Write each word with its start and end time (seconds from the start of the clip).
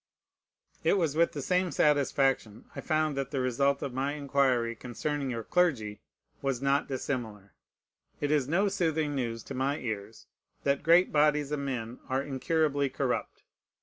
It 0.83 0.93
was 0.97 1.15
with 1.15 1.33
the 1.33 1.43
same 1.43 1.69
satisfaction 1.69 2.65
I 2.75 2.81
found 2.81 3.15
that 3.15 3.29
the 3.29 3.39
result 3.39 3.83
of 3.83 3.93
my 3.93 4.13
inquiry 4.13 4.75
concerning 4.75 5.29
your 5.29 5.43
clergy 5.43 6.01
was 6.41 6.59
not 6.59 6.87
dissimilar. 6.87 7.53
It 8.19 8.31
is 8.31 8.47
no 8.47 8.67
soothing 8.67 9.13
news 9.13 9.43
to 9.43 9.53
my 9.53 9.77
ears, 9.77 10.25
that 10.63 10.81
great 10.81 11.11
bodies 11.11 11.51
of 11.51 11.59
men 11.59 11.99
are 12.09 12.23
incurably 12.23 12.89
corrupt. 12.89 13.43